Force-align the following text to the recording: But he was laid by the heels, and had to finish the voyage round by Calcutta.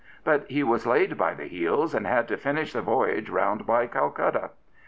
But 0.23 0.47
he 0.49 0.63
was 0.63 0.87
laid 0.87 1.15
by 1.15 1.35
the 1.35 1.43
heels, 1.45 1.93
and 1.93 2.07
had 2.07 2.27
to 2.29 2.35
finish 2.37 2.73
the 2.73 2.81
voyage 2.81 3.29
round 3.29 3.67
by 3.67 3.85
Calcutta. 3.85 4.49